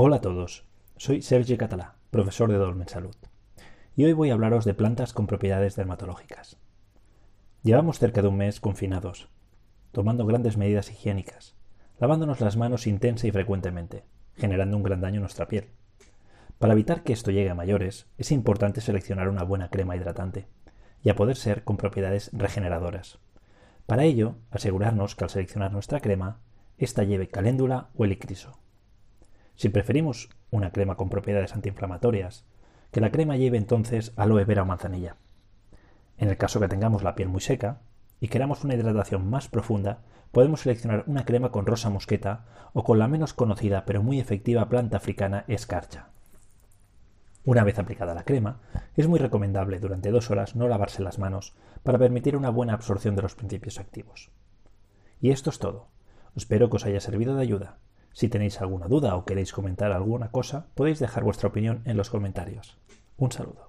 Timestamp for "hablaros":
4.34-4.64